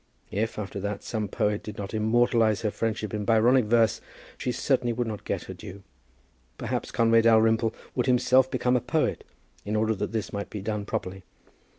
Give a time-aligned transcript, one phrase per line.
[0.31, 4.01] If, after that, some poet did not immortalize her friendship in Byronic verse,
[4.35, 5.83] she certainly would not get her due.
[6.57, 9.23] Perhaps Conway Dalrymple would himself become a poet
[9.63, 11.23] in order that this might be done properly.